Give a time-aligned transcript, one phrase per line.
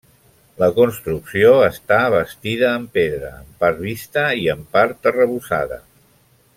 [0.61, 5.83] La construcció està bastida en pedra, en part vista i en part arrebossada.